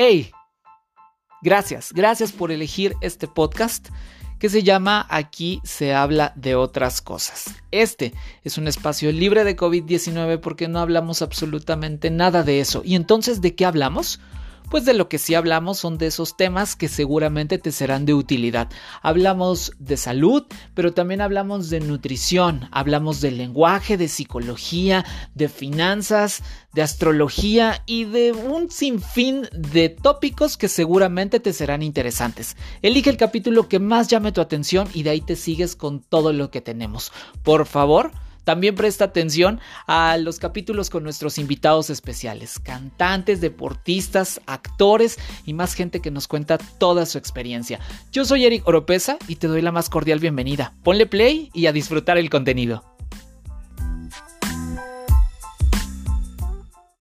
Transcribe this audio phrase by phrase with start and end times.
[0.00, 0.30] hey,
[1.42, 3.88] gracias, gracias por elegir este podcast
[4.38, 7.46] que se llama Aquí se habla de otras cosas.
[7.72, 8.14] Este
[8.44, 12.82] es un espacio libre de COVID-19 porque no hablamos absolutamente nada de eso.
[12.84, 14.20] ¿Y entonces de qué hablamos?
[14.70, 18.12] Pues de lo que sí hablamos son de esos temas que seguramente te serán de
[18.12, 18.68] utilidad.
[19.00, 20.44] Hablamos de salud,
[20.74, 26.42] pero también hablamos de nutrición, hablamos de lenguaje, de psicología, de finanzas,
[26.74, 32.54] de astrología y de un sinfín de tópicos que seguramente te serán interesantes.
[32.82, 36.34] Elige el capítulo que más llame tu atención y de ahí te sigues con todo
[36.34, 37.10] lo que tenemos.
[37.42, 38.12] Por favor,
[38.48, 45.74] también presta atención a los capítulos con nuestros invitados especiales, cantantes, deportistas, actores y más
[45.74, 47.78] gente que nos cuenta toda su experiencia.
[48.10, 50.72] Yo soy Eric Oropesa y te doy la más cordial bienvenida.
[50.82, 52.97] Ponle play y a disfrutar el contenido.